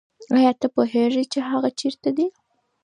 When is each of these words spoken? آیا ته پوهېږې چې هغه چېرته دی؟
آیا 0.37 0.51
ته 0.59 0.67
پوهېږې 0.75 1.23
چې 1.31 1.39
هغه 1.49 1.69
چېرته 1.79 2.09
دی؟ 2.17 2.27